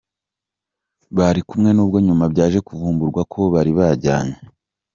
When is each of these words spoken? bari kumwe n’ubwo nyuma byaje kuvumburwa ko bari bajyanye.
bari 1.17 1.41
kumwe 1.49 1.69
n’ubwo 1.73 1.97
nyuma 2.05 2.23
byaje 2.33 2.59
kuvumburwa 2.67 3.21
ko 3.31 3.39
bari 3.53 3.71
bajyanye. 3.79 4.37